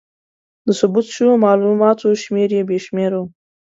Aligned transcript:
د 0.65 0.67
ثبت 0.79 1.05
شوو 1.15 1.41
مالوماتو 1.43 2.07
شمېر 2.23 2.51
بې 2.67 2.77
شمېره 2.85 3.17
و. 3.21 3.25